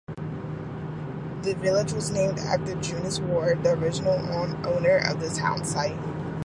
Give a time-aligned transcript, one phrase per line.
[1.43, 4.13] The village was named after Junius Ward, the original
[4.65, 5.99] owner of the town site.